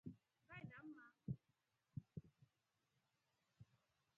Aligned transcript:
Ngaenda 0.47 0.79
mma. 0.87 1.05